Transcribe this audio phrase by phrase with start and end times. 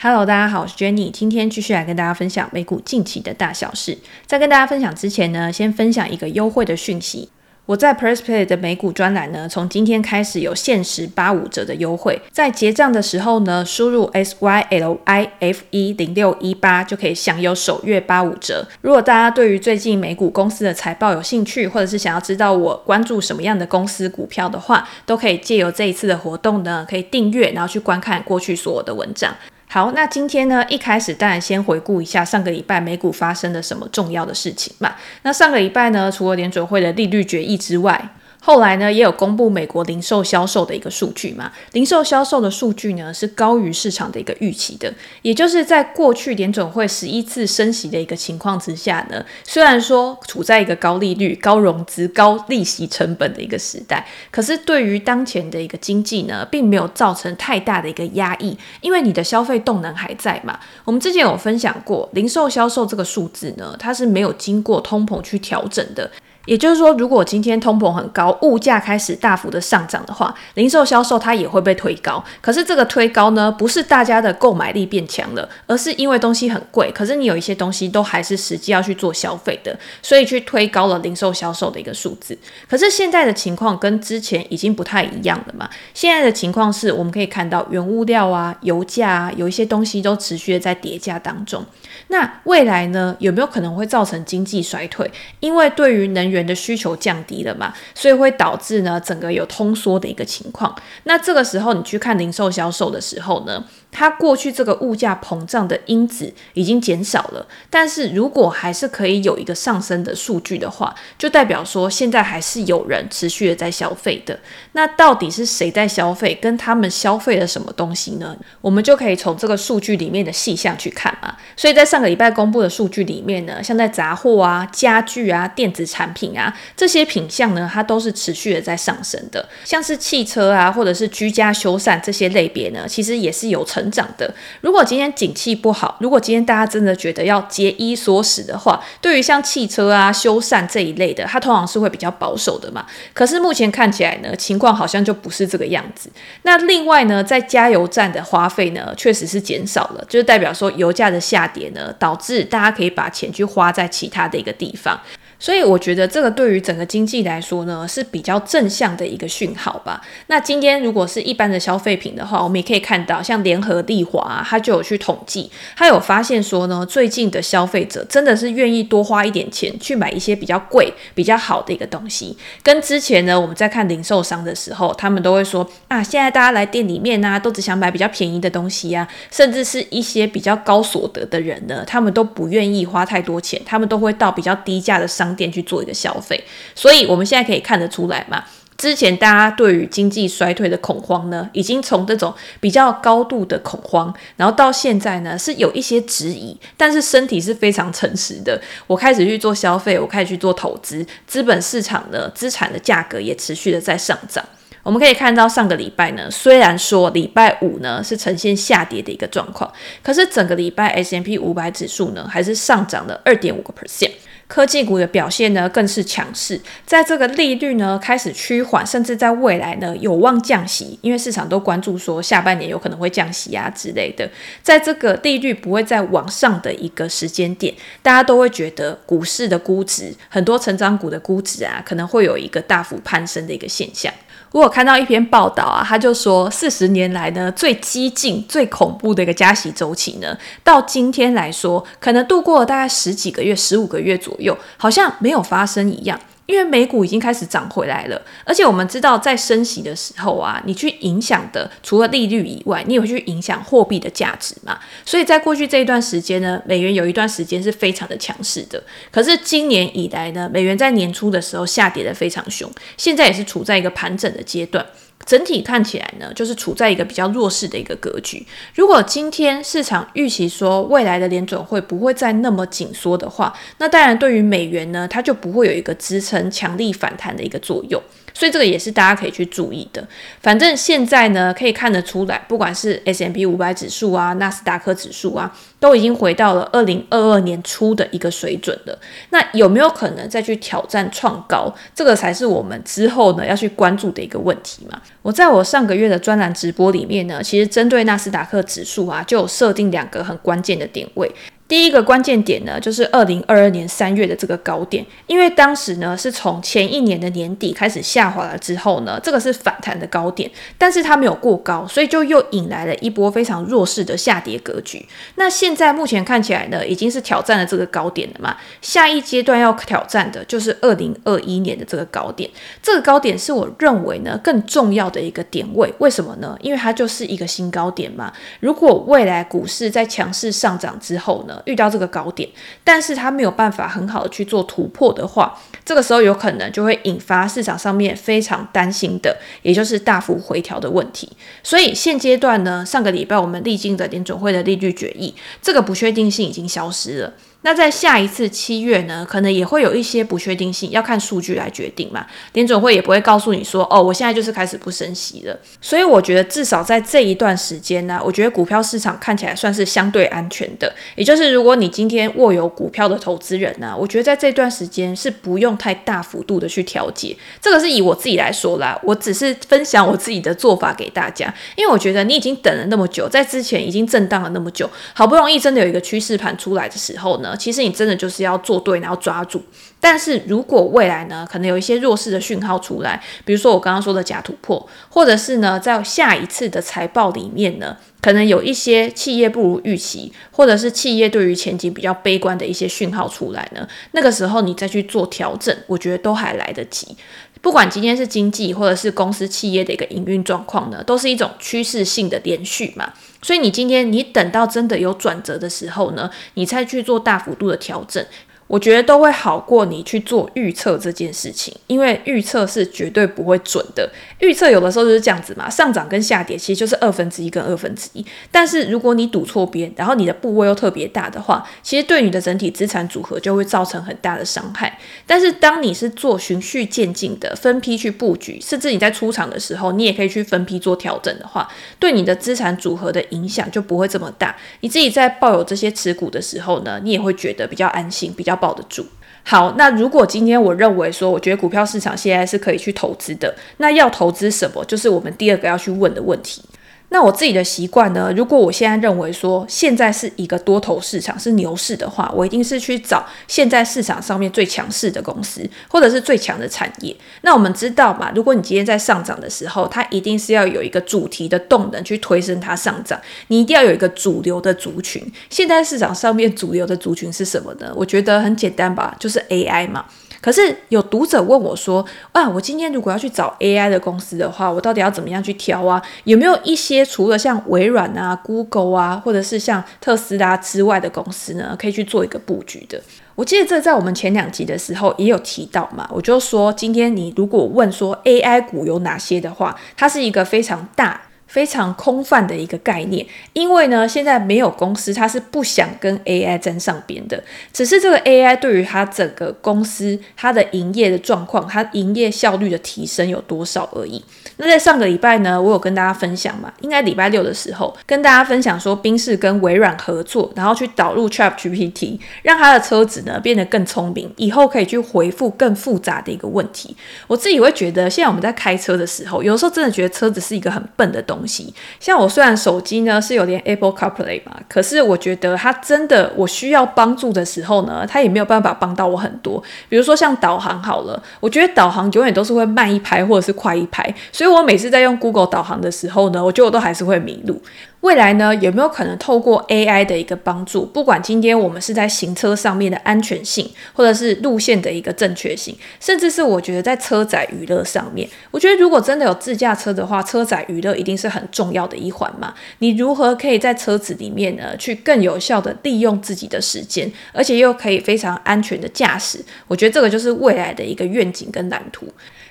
[0.00, 3.98] Hello，大家好，我是 Jenny，今天继续来跟大家分享美股近期的大小事。
[4.26, 7.28] 在跟大家分享之前呢，先分享一个优惠的讯息。
[7.66, 18.68] 我在 PressPlay 的美股专栏呢，从今天开始有限时八五折的优惠，在结账的时候呢，输入 S Y L I F E 零六一八就可以享有首月八五折。
[18.80, 29.34] 如果大家对于最近美股公司的财报有兴趣，或者是想要知道我关注什么样的公司股票的话，都可以借由这一次的活动呢，可以订阅，然后去观看过去所有的文章。
[29.70, 34.94] 好，那今天呢，一开始当然先回顾一下上个礼拜美股发生了什么重要的事情嘛。
[35.22, 41.52] 那上个礼拜呢，除了联准会的利率决议之外，后来呢，也有公布美国零售销售的一个数据嘛。
[41.72, 44.92] 零售销售的数据呢，是高于市场的一个预期的。
[45.22, 60.58] 也就是在过去联准会十一次升息的一个情况之下呢，虽然说处在一个高利率、高融资、高利息成本的一个时代，可是对于当前的一个经济呢，并没有造成太大的一个压抑，因为你的消费动能还在嘛。
[60.84, 66.10] 我们之前有分享过，零售销售这个数字呢，它是没有经过通膨去调整的。
[66.48, 72.24] 也就是说，如果今天通膨很高，物价开始大幅的上涨的话，零售销售它也会被推高。
[72.40, 82.36] 可是这个推高呢，不是大家的购买力变强了，而是因为东西很贵，可是你有一些东西都还是实际要去做消费的，所以去推高了零售销售的一个数字。
[82.66, 85.68] 可是现在的情况跟之前已经不太一样了嘛。
[85.92, 91.62] 现在的情况是我们可以看到原物料啊、油价啊，有一些东西都持续的在叠加当中。
[92.08, 95.10] 那未来呢，有没有可能会造成经济衰退？
[95.40, 100.74] 因为对于能源的需求降低了嘛，所以会导致呢整个有通缩的一个情况。
[101.04, 114.38] 那这个时候你去看零售销售的时候呢，它过去这个物价膨胀的因子已经减少了，但是如果还是可以有一个上升的数据的话，就代表说现在还是有人持续的在消费的。
[114.72, 116.38] 那到底是谁在消费？
[116.40, 118.36] 跟他们消费了什么东西呢？
[118.60, 121.34] 我们就可以从这个数据里面的细项去看嘛。
[121.56, 129.48] 所以在上个礼拜公布的数据里面呢，像在杂货啊、家具啊、电子产品啊这些品项呢，它都是持续的在上升的。
[129.64, 133.77] 像是汽车啊，或者是居家修缮这些类别呢，其实也是有成。
[133.78, 134.34] 成长的。
[134.60, 142.84] 如果今天景气不好，如果今天大家真的觉得要节衣缩食的话，对于像汽车啊、修缮这一类的，它通常是会比较保守的嘛。
[143.14, 146.10] 可是目前看起来呢，情况好像就不是这个样子。
[146.42, 155.00] 那另外呢，在加油站的花费呢，确实是减少了，就是代表说油价的下跌呢，导致大家可以把钱去花在其他的一个地方。
[155.38, 160.00] 所以我觉得这个对于整个经济来说呢，是比较正向的一个讯号吧。
[160.26, 172.36] 那今天如果是一般的消费品的话，我们也可以看到，像联合利华啊，他就有去统计，他有发现说呢，最近的消费者真的是愿意多花一点钱去买一些比较贵、比较好的一个东西。
[172.62, 186.42] 跟之前呢，我们在看零售商的时候，他们都会说啊，现在大家来店里面啊，都只想买比较便宜的东西啊，甚至是一些比较高所得的人呢，他们都不愿意花太多钱，他们都会到比较低价的商商店去做一个消费，
[186.74, 188.42] 所以我们现在可以看得出来嘛。
[188.78, 198.58] 之前大家对于经济衰退的恐慌呢，已经从这种比较高度的恐慌，然后到现在呢是有一些质疑，但是身体是非常诚实的。
[198.86, 204.42] 我开始去做消费，我开始去做投资，资本市场的资产的价格也持续的在上涨。
[204.84, 209.70] 我们可以看到上个礼拜呢，虽然说礼拜五呢是呈现下跌的一个状况，
[210.04, 214.12] 可是整个礼拜 S M P 五百指数呢还是上涨了二点五个 percent。
[214.48, 224.28] 科技股的表现呢更是强势，在这个利率呢开始趋缓，甚至在未来呢有望降息，因为市场都关注说下半年有可能会降息啊之类的。
[224.62, 227.72] 在这个利率不会再往上的一个时间点，
[228.02, 234.12] 大家都会觉得股市的估值，很多成长股的估值啊，可能会有一个大幅攀升的一个现象。
[234.52, 246.18] 我有看到一篇报道啊，他就说四十年来呢最激进、最恐怖的一个加息周期呢，到今天来说，可能度过了大概十几个月、十五个月左右，好像没有发生一样。
[246.48, 254.78] 因为美股已经开始涨回来了，而且我们知道，在升息的时候啊，你去影响的除了利率以外，你也会去影响货币的价值嘛。
[255.04, 258.82] 所以在过去这一段时间呢，美元有一段时间是非常的强势的。
[259.10, 264.84] 可是今年以来呢，美元在年初的时候下跌的非常凶，现在也是处在一个盘整的阶段。
[265.28, 268.46] 整体看起来呢，就是处在一个比较弱势的一个格局。
[268.74, 278.02] 如果今天市场预期说未来的联准会不会再那么紧缩的话，那当然对于美元呢，它就不会有一个支撑强力反弹的一个作用。
[278.38, 280.06] 所以这个也是大家可以去注意的。
[280.40, 288.96] 反正现在呢，可以看得出来，不管是 S M P 五百指数啊、纳斯达克指数啊，都已经回到了二零二二年初的一个水准了。
[289.30, 291.74] 那有没有可能再去挑战创高？
[291.92, 295.02] 这个才是我们之后呢要去关注的一个问题嘛。
[295.22, 301.28] 我在我上个月的专栏直播里面呢，其实针对纳斯达克指数啊，就有设定两个很关键的点位。
[301.68, 315.06] 第一个关键点呢，就是二零二二年三月的这个高点，因为当时呢是从前一年的年底开始下滑了之后呢，这个是反弹的高点，但是它没有过高，所以就又引来了一波非常弱势的下跌格局。
[315.34, 322.48] 那现在目前看起来呢，已经是挑战了这个高点了嘛，下一阶段要挑战的就是二零二一年的这个高点，
[322.82, 326.56] 这个高点是我认为呢更重要的一个点位，为什么呢？
[326.62, 328.32] 因为它就是一个新高点嘛。
[328.60, 332.48] 如果未来股市在强势上涨之后呢，遇到这个高点，
[332.84, 341.30] 但是它没有办法很好的去做突破的话，这个时候有可能就会引发市场上面非常担心的，也就是大幅回调的问题。
[341.62, 347.32] 所以现阶段呢，上个礼拜我们历经的联准会的利率决议，这个不确定性已经消失了。
[347.62, 352.24] 那在下一次七月呢，可能也会有一些不确定性，要看数据来决定嘛。
[352.52, 355.58] 联准会也不会告诉你说，哦，我现在就是开始不升息了。
[355.80, 360.94] 所以我觉得至少在这一段时间呢，我觉得股票市场看起来算是相对安全的。
[361.16, 367.36] 也就是如果你今天握有股票的投资人呢，我觉得在这段时间是不用太大幅度的去调节。
[367.60, 377.47] 这个是以我自己来说啦，我只是分享我自己的做法给大家，因为我觉得你已经等了那么久，在之前已经震荡了那么久，好不容易真的有一个趋势盘出来的时候呢。
[377.56, 379.62] 其实你真的就是要做对，然后抓住。
[380.00, 397.16] 但是如果未来呢，可能有一些弱势的讯号出来，比如说我刚刚说的假突破，或者是呢，在下一次的财报里面呢，可能有一些企业不如预期，或者是企业对于前景比较悲观的一些讯号出来呢，那个时候你再去做调整，我觉得都还来得及。
[397.60, 403.12] 不管今天是经济或者是公司企业的一个营运状况呢，都是一种趋势性的连续嘛。
[403.40, 408.24] 所以你今天你等到真的有转折的时候呢，你再去做大幅度的调整。
[408.68, 414.08] 我觉得都会好过你去做预测这件事情，因为预测是绝对不会准的。
[414.40, 418.24] 预测有的时候就是这样子嘛，上涨跟下跌其实就是二分之一跟二分之一。
[418.52, 424.98] 但是如果你赌错边，然后你的部位又特别大的话，其实对你的整体资产组合就会造成很大的伤害。
[425.26, 431.66] 但是当你是做循序渐进的分批去布局，甚至你在出场的时候，你也可以去分批做调整的话，
[431.98, 434.54] 对你的资产组合的影响就不会这么大。
[434.80, 438.57] 你自己在抱有这些持股的时候呢，你也会觉得比较安心，比较。
[438.58, 439.06] 抱得住。
[439.44, 444.84] 好，那如果今天我认为说，我觉得股票市场现在是可以去投资的，那要投资什么？
[444.84, 446.62] 就是我们第二个要去问的问题。
[447.10, 448.30] 那我自己的习惯呢？
[448.36, 457.16] 如果我现在认为说现在是一个多头市场，是牛市的话，我一定是去找现在市场上面最强势的公司，或者是最强的产业。
[457.40, 463.18] 那我们知道嘛，如果你今天在上涨的时候，它一定是要有一个主题的动能去推升它上涨，
[463.48, 465.22] 你一定要有一个主流的族群。
[465.48, 467.90] 现在市场上面主流的族群是什么呢？
[467.96, 470.04] 我觉得很简单吧，就是 AI 嘛。
[470.40, 476.02] 可是有读者问我说：“啊，我今天如果要去找 AI 的公司的话，我到底要怎么样去挑啊？
[476.24, 483.00] 有没有一些除了像微软啊、Google 啊，或者是像特斯拉之外的公司呢，可以去做一个布局的？”
[483.34, 491.20] 我记得这在我们前两集的时候也有提到嘛，我就说今天你如果问说 AI 股有哪些的话，它是一个非常大。
[491.48, 497.42] 非常空泛的一个概念，因为呢，现在没有公司它是不想跟 AI 沾上边的，
[497.72, 504.22] 只是这个 AI 对于它整个公司它的营业的状况，它营业效率的提升有多少而已。
[504.58, 516.94] 那在上个礼拜呢，我有跟大家分享嘛，应该礼拜六的时候跟大家分享说，宾士跟微软合作，然后去导入 ChatGPT，让它的车子呢变得更聪明，以后可以去回复更复杂的一个问题。
[517.26, 521.37] 我自己会觉得，现在我们在开车的时候，有时候真的觉得车子是一个很笨的东西。
[521.38, 529.62] 东西，像我虽然手机呢是有连 Apple CarPlay 嘛，可是我觉得它真的我需要帮助的时候呢，它也没有办法帮到我很多。
[529.88, 537.62] 比如说像导航好了，我觉得导航永远都是会慢一拍或者是快一拍，所以我每次在用 Google 导航的时候呢，我觉得我都还是会迷路。
[538.00, 552.54] 未来呢，有没有可能透过 AI 的一个帮助，不管今天我们是在行车上面的安全性，或者是路线的一个正确性，甚至是我觉得在车载娱乐上面，我觉得如果真的有自驾车的话，车载娱乐一定是很重要的一环嘛。
[552.78, 559.44] 你如何可以在车子里面呢，去更有效的利用自己的时间，而且又可以非常安全的驾驶？
[559.66, 562.06] 我觉得这个就是未来的一个愿景跟蓝图。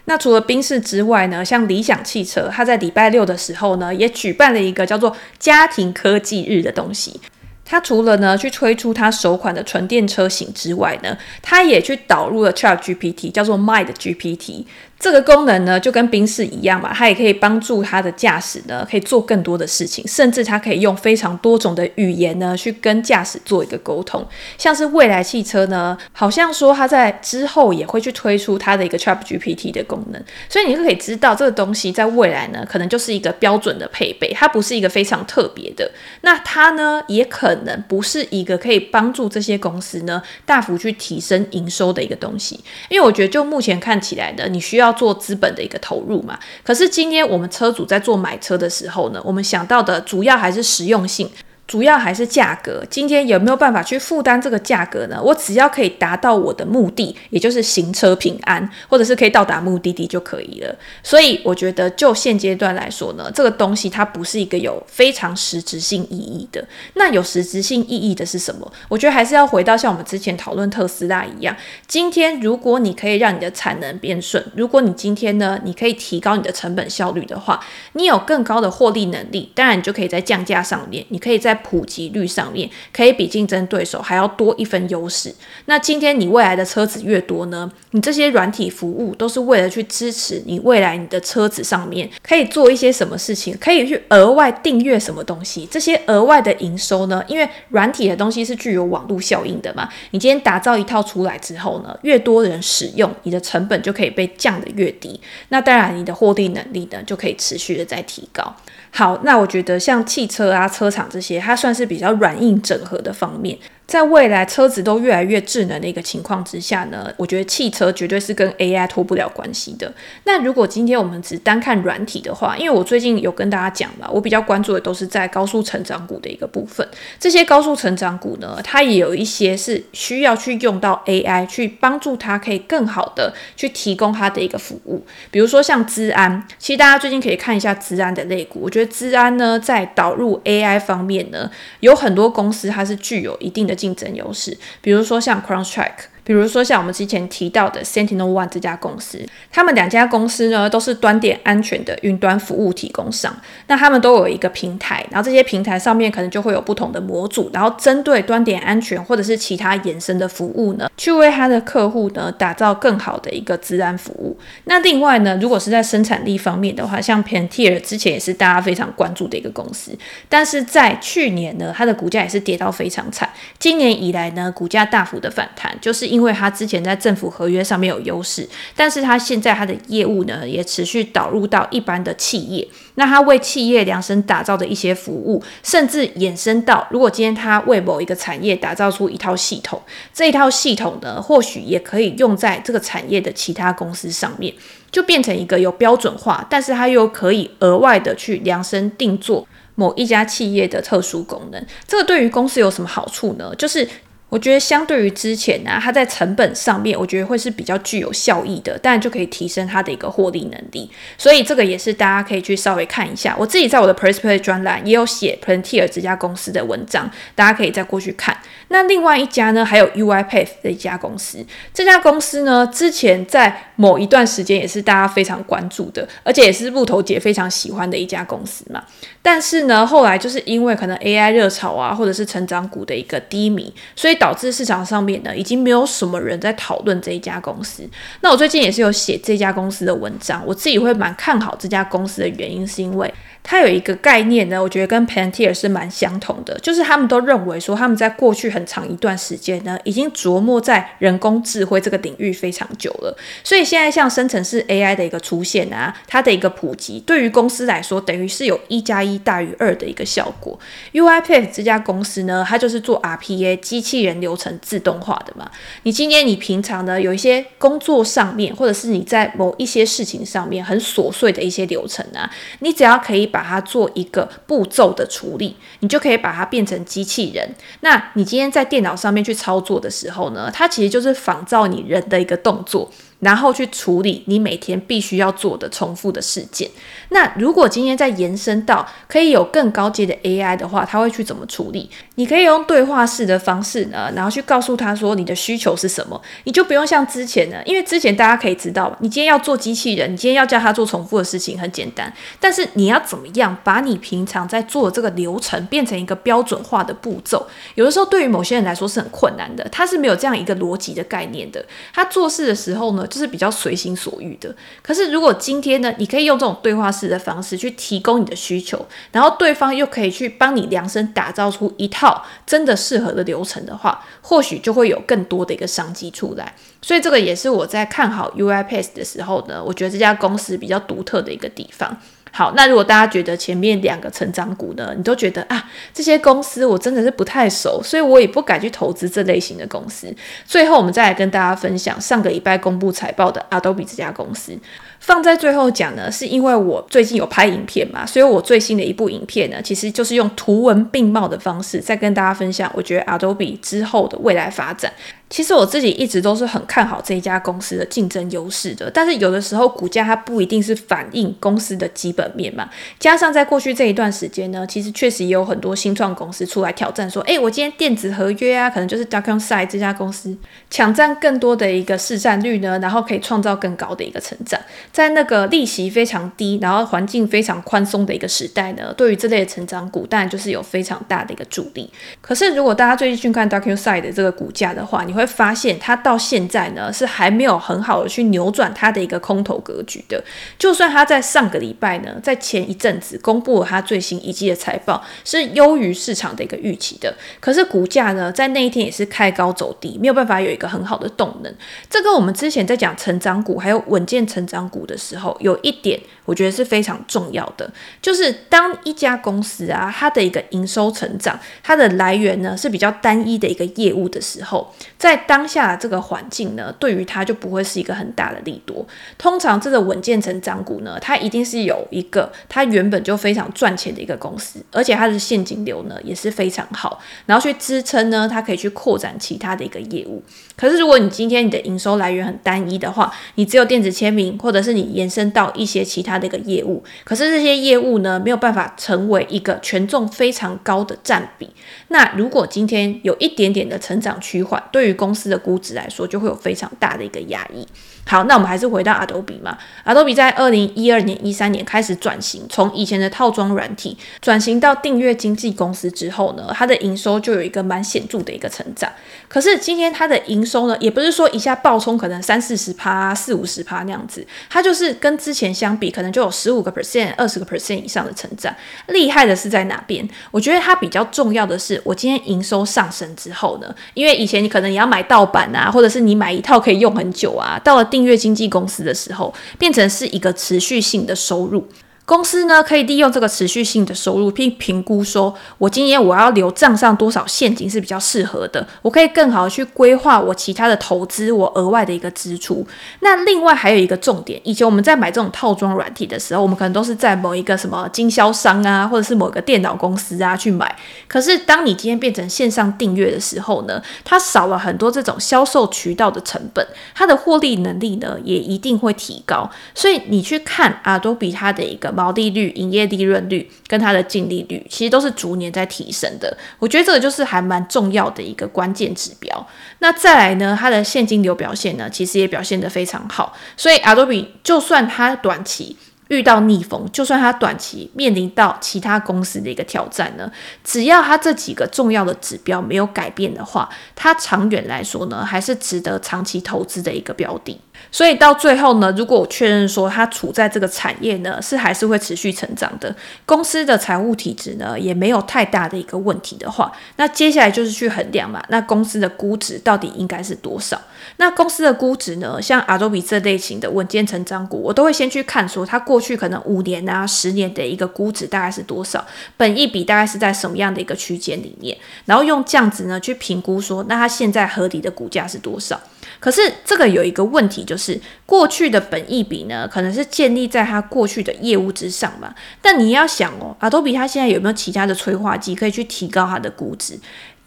[0.05, 7.19] 那除了宾士之外呢，像理想汽车，它在礼拜六的时候呢，也举办了一个叫做家庭科技日的东西。
[7.67, 14.65] 它除了呢去推出它首款的纯电车型之外呢，它也去导入了 ChatGPT，叫做 MindGPT。
[14.99, 24.25] 这个功能呢，就跟宾士一样嘛，它也可以帮助它的驾驶呢，可以做更多的事情，甚至它可以用非常多种的语言呢，去跟驾驶做一个沟通。
[24.57, 30.19] 像是未来汽车呢，好像说它在之后也会去推出它的一个 ChatGPT 的功能，
[30.49, 35.91] 所以你就可以知道这个东西在未来呢，可能就是一个标准的配备，它不是一个非常特别的。
[36.21, 42.57] 那它呢，也可能不是一个可以帮助这些公司呢，大幅去提升营收的一个东西，
[42.89, 44.77] 因为我觉得就目前看起来的，你需。
[44.77, 51.27] 要做资本的一个投入嘛，可是今天我们车主在做买车的时候呢，我们想到的主要还是实用性。
[51.67, 55.21] 主要还是价格，今天有没有办法去负担这个价格呢？
[55.21, 60.73] 我只要可以达到我的目的，也就是行车平安，或者是可以到达目的地就可以了。
[61.03, 66.65] 所以我觉得，就现阶段来说呢，这个东西它不是一个有非常实质性意义的。
[66.93, 68.71] 那有实质性意义的是什么？
[68.87, 71.53] 我觉得还是要回到像我们之前讨论特斯拉一样，
[71.85, 77.59] 今天如果你可以让你的产能变顺，如果你今天呢，你可以提高你的成本效率的话，
[77.91, 85.33] 你有更高的获利能力，当然你就可以在降价上面，你可以在普及率上面可以比竞争对手还要多一分优势。
[85.65, 95.67] 那今天你未来的车子越多呢，你这些软体服务都是为了去支持你未来你的车子上面可以做一些什么事情，可以去额外订阅什么东西。
[95.69, 99.89] 这些额外的营收呢，因为软体的东西是具有网络效应的嘛。
[100.11, 105.19] 你今天打造一套出来之后呢，越多人使用，你的成本就可以被降得越低。
[105.49, 108.55] 那当然，你的获利能力呢就可以持续的在提高。
[108.91, 113.57] 好，那我觉得像汽车啊、车厂这些，它算是比较软硬整合的方面。
[113.87, 119.89] 在未来车子都越来越智能的一个情况之下呢，我觉得汽车绝对是跟 AI 脱不了关系的。
[120.25, 126.85] 那如果今天我们只单看软体的话，因为我最近有跟大家讲嘛，我比较关注的都是在高速成长股的一个部分。
[127.17, 135.01] 这些高速成长股呢，它也有一些是需要去用到 AI 去帮助它，可以更好的去提供它的一个服务。
[135.31, 138.59] 比如说像资安，其实大家最近可以看一下资安的类股。
[138.61, 143.76] 我觉得资安呢，在导入 AI 方面呢，有很多公司它是具有一定的。
[143.77, 145.93] 竞争优势，比如说像 Crosstrack，。
[146.27, 153.33] 比如说像我们之前提到的 Sentinel One 这家公司，他们两家公司呢都是端点安全的云端服务提供商。
[153.67, 164.37] 那他们都有一个平台，然后这些平台上面可能就会有不同的模组，然后针对端点安全或者是其他延伸的服务呢，去为他的客户呢打造更好的一个资安服务。
[164.65, 173.29] 那另外呢，如果是在生产力方面的话，像 p a n t i e r 之前也是大家非常关注的一个公司，但是在去年呢，它的股价也是跌到非常惨。
[173.57, 189.79] 今年以来呢，股价大幅的反弹，就是因因为他之前在政府合约上面有优势，但是他现在他的业务呢也持续导入到一般的企业，那他为企业量身打造的一些服务，甚至衍生到如果今天他为某一个产业打造出一套系统，
[190.11, 194.51] 这一套系统呢或许也可以用在这个产业的其他公司上面，
[194.89, 201.63] 就变成一个有标准化，但是他又可以额外的去量身定做某一家企业的特殊功能。
[201.87, 203.53] 这个对于公司有什么好处呢？
[203.55, 203.87] 就是。
[204.29, 210.89] 我觉得相对于之前呢、它在成本上面，我觉得会是比较具有效益的，当然就可以提升它的一个获利能力。
[211.17, 213.33] 所以这个也是大家可以去稍微看一下。
[213.39, 218.35] 我自己在我的 PressPlay 专栏也有写 Palantir 这家公司的文章，大家可以再过去看。
[218.67, 221.45] 那另外一家呢，还有 UiPath 的一家公司。
[221.73, 228.83] 这家公司呢，之前在某一段时间也是大家非常关注的，而且也是木头姐非常喜欢的一家公司嘛。
[229.21, 237.87] 但是呢，后来就是因为可能 AI 热潮啊，或者是成长股的一个低迷，所以导致市场上面呢，已经没有什么人在讨论这一家公司。
[238.21, 243.13] 那我最近也是有写这家公司的文章，我自己会蛮看好这家公司的原因，是因为
[243.49, 253.17] 它有一个概念呢，我觉得跟 Palantir 是蛮相同的，就是他们都认为说他们在过去很长一段时间呢，已经琢磨在人工智慧这个领域非常久了。
[253.45, 260.59] 所以现在像生成式 AI 的一个出现啊，它的一个普及，对于公司来说，等于是有一加一大于二的一个效果。
[260.91, 265.49] UiPath 这家公司呢，它就是做 RPA 机器人流程自动化的嘛。
[265.83, 277.47] 你今天你平常呢有一些工作上面，或者是你在某一些事情上面很琐碎的一些流程啊，你只要可以把把它做一个步骤的处理，你就可以把它变成机器人。
[277.81, 282.89] 那你今天在电脑上面去操作的时候呢，它其实就是仿照你人的一个动作。
[283.19, 286.69] 然后去处理你每天必须要做的重复的事件。
[287.09, 291.89] 那如果今天再延伸到可以有更高阶的 AI 的话，它会去怎么处理？
[292.15, 307.47] 你可以用对话式的方式呢，然后去告诉他说你的需求是什么，你就不用像之前呢，因为之前大家可以知道，你今天要做机器人，你今天要叫他做重复的事情很简单，但是你要怎么样把你平常在做的这个流程变成一个标准化的步骤？
[307.75, 311.63] 有的时候对于某些人来说是很困难的，他是没有这样一个逻辑的概念的。
[311.93, 314.53] 他做事的时候，呢，就是比较随心所欲的。
[314.81, 326.53] 可是如果今天呢，你可以用这种对话式的方式去提供你的需求，然后对方又可以去帮你量身打造出一套真的适合的流程的话，或许就会有更多的一个商机出来。
[326.81, 331.97] 所以这个也是我在看好 UiPath 的时候呢，我觉得这家公司比较独特的一个地方。
[332.37, 340.15] 好，那如果大家觉得前面两个成长股呢，你都觉得啊，这些公司我真的是不太熟，所以我也不敢去投资这类型的公司。
[340.45, 344.55] 最后，我们再来跟大家分享上个礼拜公布财报的 Adobe 这家公司。
[344.99, 354.93] 放在最后讲呢，是因为我最近有拍影片嘛，所以我最新的一部影片呢，其实就是用图文并茂的方式，在跟大家分享，我觉得 Adobe 之后的未来发展。
[355.29, 362.69] 其实我自己一直都是很看好这一家公司的竞争优势的，但是有的时候股价它不一定是反映公司的基本面嘛。
[362.97, 370.35] 加上在过去这一段时间呢，其实确实也有很多新创公司出来挑战，说，诶，我今天电子合约啊，可能就是 DocuSign 这家公司
[370.69, 374.57] 抢占更多的一个市占率呢，然后可以创造更高的一个成长。
[374.93, 381.89] 在那个利息非常低，然后环境非常宽松的一个时代呢，对于这类成长股，当然就是有非常大的一个助力。
[382.21, 390.23] 可是如果大家最近去看 DocuSign 的这个股价的话，你会发现它到现在呢是还没有很好的去扭转它的一个空头格局的。
[390.57, 401.53] 就算它在上个礼拜呢，在前一阵子公布了它最新一季的财报是优于市场的一个预期的，可是股价呢在那一天也是开高走低，没有办法有一个很好的动能。
[401.89, 407.71] 这跟我们之前在讲成长股还有稳健成长股的时候，有一点我觉得是非常重要的，
[408.01, 414.73] 就是当一家公司啊它的一个营收成长，它的来源呢是比较单一的一个业务的时候，
[415.07, 418.85] 在当下这个环境呢，对于它就不会是一个很大的利多。
[419.17, 430.21] 通常这个稳健成长股呢，它一定是有一个它原本就非常赚钱的一个公司，而且它的现金流呢也是非常好，然后去支撑呢它可以去扩展其他的一个业务。
[430.57, 441.49] 可是如果你今天你的营收来源很单一的话，你只有电子签名，或者是你延伸到一些其他的一个业务，可是这些业务呢没有办法成为一个权重非常高的占比。
[441.89, 447.65] 那如果今天有一点点的成长趋缓，对于公司的估值来说就会有非常大的一个压抑。
[448.07, 449.57] 好，那我们还是回到 Adobe 嘛。
[449.85, 458.89] Adobe 在二零一二年、一三年开始转型，从以前的套装软体转型到订阅经纪公司之后呢，它的营收就有一个蛮显著的一个成长。
[459.27, 468.55] 可是今天它的营收呢，也不是说一下暴冲，可能三四十趴、四五十趴那样子，它就是跟之前相比，可能就有十五个 percent、二十个 percent 以上的成长。
[468.87, 470.07] 厉害的是在哪边？
[470.31, 481.67] 我觉得它比较重要的是，我今天营收上升之后呢，因为以前你可能你要买盗版啊，或者是你买一套可以用很久啊，到了订阅经纪公司的时候，变成是一个持续性的收入。
[482.07, 492.65] 公司呢，可以利用这个持续性的收入，并评估说，我今年我要留账上多少现金是比较适合的，我可以更好的去规划我其他的投资，我额外的一个支出。
[493.01, 500.73] 那另外还有一个重点，以前我们在买这种套装软体的时候，我们可能都是在某一个什么经销商啊，或者是某个电脑公司啊去买。
[501.09, 506.65] 可是当你今天变成线上订阅的时候呢，它少了很多这种销售渠道的成本，
[506.95, 509.51] 它的获利能力呢也一定会提高。
[509.75, 511.96] 所以你去看 Adobe 它的一个。
[511.97, 516.37] 毛利率、营业利润率跟它的净利率，其实都是逐年在提升的。
[516.59, 519.47] 我觉得这个就是还蛮重要的一个关键指标。
[519.79, 523.35] 那再来呢，它的现金流表现呢，其实也表现得非常好。
[523.57, 525.75] 所以 Adobe 就算它短期
[526.09, 530.31] 遇到逆风，就算它短期面临到其他公司的一个挑战呢，
[530.63, 537.59] 只要它这几个重要的指标没有改变的话，它长远来说呢，还是值得长期投资的一个标的。
[537.91, 542.93] 所以到最后呢，如果我确认说它处在这个产业呢，是还是会持续成长的，
[543.25, 550.79] 公司的财务体质呢也没有太大的一个问题的话，那接下来就是去衡量嘛，那公司的估值到底应该是多少？
[551.17, 559.05] 那公司的估值呢，像 Adobe 这类型的稳健成长股，我都会先去看说它过去可能五年啊、十年的一个估值大概是多少，
[559.37, 565.79] 本益比大概是在什么样的一个区间里面，然后用这样子呢去评估说，那它现在合理的股价是多少？
[566.19, 572.33] 可是这个有一个问题，就是过去的本益比呢，可能是建立在它过去的业务之上嘛。
[572.61, 576.99] 但你要想哦，Adobe 它现在有没有其他的催化剂可以去提高它的估值？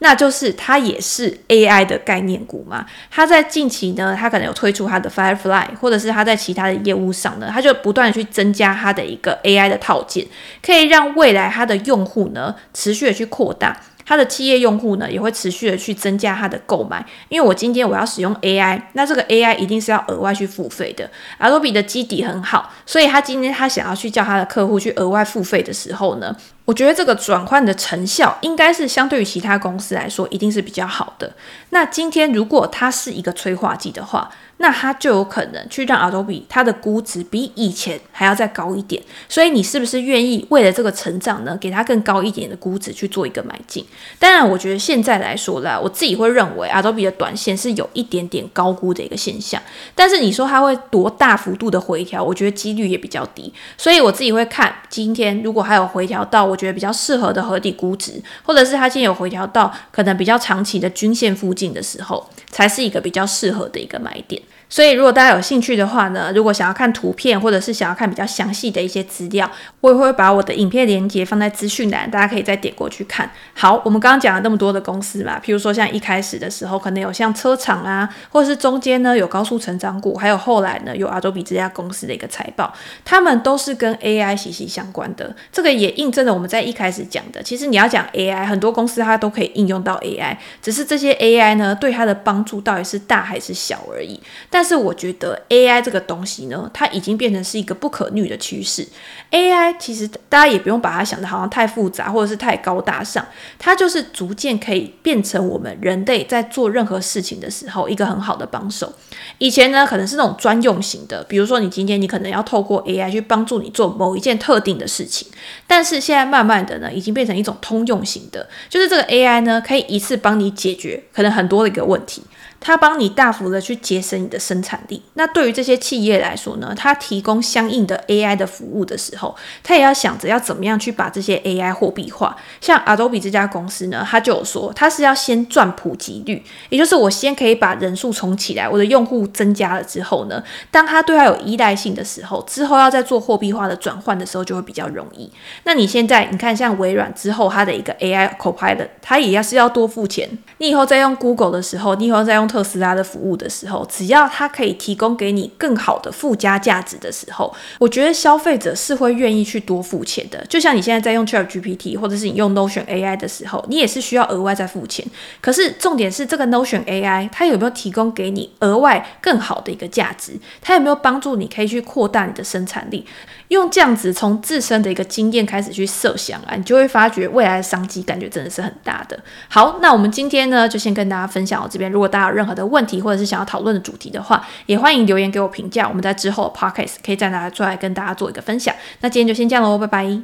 [0.03, 2.87] 那就是它也是 AI 的概念股嘛。
[3.11, 10.27] 它在近期呢，它可能有推出它的 Firefly，或者是它在其他的业务上呢，它就不断的去增加它的一个 AI 的套件，
[10.65, 13.79] 可以让未来它的用户呢持续的去扩大。
[14.11, 21.09] 他的企业用户呢，也会持续的去增加他的购买，因为我今天我要使用 AI，那这个 AI 一定是要额外去付费的。
[21.39, 26.35] Adobe 的基底很好，所以他今天他想要去叫他的客户去额外付费的时候呢，
[26.71, 31.33] 我觉得这个转换的成效应该是相对于其他公司来说，一定是比较好的。
[31.71, 43.85] 那今天如果它是一个催化剂的话，那它就有可能去让 Adobe 它的估值比以前还要再高一点，所以你是不是愿意为了这个成长呢，给它更高一点的估值去做一个买进？
[44.21, 49.61] 当然，我觉得现在来说啦，我自己会认为 Adobe 的短线是有一点点高估的一个现象，
[49.97, 64.41] 但是你说它会多大幅度的回调，我觉得几率也比较低，所以我自己会看今天如果还有回调到我觉得比较适合的合理估值，或者是它今天有回调到可能比较长期的均线附近的时候，才是一个比较适合的一个买点。
[64.71, 73.29] 所以，如果大家有兴趣的话呢，如果想要看图片，或者是想要看比较详细的一些资料，我也会把我的影片连接放在资讯栏，大家可以再点过去看。
[73.53, 82.73] 好，我们刚刚讲了那么多的公司嘛，譬如说像一开始的时候，可能有像车厂啊，或者是中间呢有高速成长股，还有后来呢有 Adobe 这家公司的一个财报，
[83.05, 85.35] 他们都是跟 AI 息息相关的。
[85.51, 94.21] 这个也印证了我们在一开始讲的，其实你要讲 AI，很多公司它都可以应用到 AI，只是这些 AI 呢对它的帮助到底是大还是小而已。
[94.49, 98.87] 但但是我觉得 AI 这个东西呢，它已经变成是一个不可逆的趋势。
[99.31, 103.27] AI 其实大家也不用把它想得好像太复杂或者是太高大上，
[103.59, 108.93] 它就是逐渐可以变成我们人类在做任何事情的时候一个很好的帮手。
[109.39, 115.27] 以前呢，可能是那种专用型的，比如说你今天你可能要透过 AI 去帮助你做某一件特定的事情，
[115.67, 122.23] 但是现在慢慢的呢，已经变成一种通用型的，就是这个 AI 呢，可以一次帮你解决可能很多的一个问题。
[122.61, 125.03] 它帮你大幅的去节省你的生产力。
[125.15, 132.37] 那对于这些企业来说呢，它提供相应的 AI 的服务的时候，它也要想着要怎么样去把这些 AI 货币化。
[132.61, 145.31] 像 Adobe 这家公司呢，它就有说，它是要先赚普及率，也就是我先可以把人数冲起来，我的用户增加了之后呢，当它对它有依赖性的时候，之后要再做货币化的转换的时候就会比较容易。
[145.65, 150.29] 那你现在你看，像微软之后它的一个 AI Copilot，它也要是要多付钱。
[150.59, 160.45] 你以后在用 Google 的时候，你以后在用特斯拉的服务的时候，只要它可以提供给你更好的附加价值的时候，我觉得消费者是会愿意去多付钱的。
[160.49, 165.07] 就像你现在在用 ChatGPT，或者是你用 Notion AI 的时候，你也是需要额外再付钱。
[165.41, 170.33] 可是重点是这个 Notion AI 它有没有提供给你额外更好的一个价值？
[170.61, 173.07] 它有没有帮助你可以去扩大你的生产力？
[173.51, 179.19] 用这样子从自身的一个经验开始去设想啊，你就会发觉未来的商机感觉真的是很大的。
[179.49, 181.91] 好，那我们今天呢就先跟大家分享到这边。
[181.91, 185.89] 如果大家有任何的问题或者是想要讨论的主题的话，也欢迎留言给我评价。
[185.89, 188.73] 我们在之后的 podcast 可以再拿出来跟大家做一个分享。
[189.01, 190.21] 那今天就先这样喽，拜拜。